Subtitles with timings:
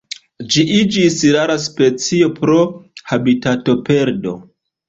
[0.53, 2.57] Ĝi iĝis rara specio pro
[3.13, 4.35] habitatoperdo.